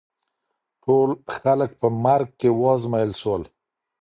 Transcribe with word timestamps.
ټول 0.83 1.09
خلګ 1.37 1.69
په 1.81 1.87
مرګ 2.03 2.27
کي 2.39 2.49
وازمایل 2.61 3.11
سول. 3.21 3.43